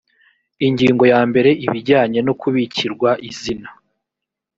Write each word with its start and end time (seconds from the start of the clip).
ingingo 0.67 1.03
yambere 1.13 1.49
ibijyanye 1.65 2.19
no 2.27 2.33
kubikirwa 2.41 3.09
izina 3.29 3.69